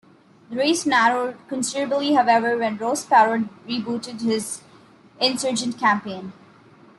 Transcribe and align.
The 0.49 0.55
race 0.55 0.87
narrowed 0.87 1.37
considerably, 1.47 2.15
however, 2.15 2.57
when 2.57 2.75
Ross 2.75 3.05
Perot 3.05 3.47
rebooted 3.67 4.21
his 4.21 4.61
insurgent 5.19 5.77
campaign. 5.77 6.33